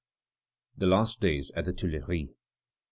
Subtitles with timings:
[0.75, 2.29] THE LAST DAYS AT THE TUILERIES.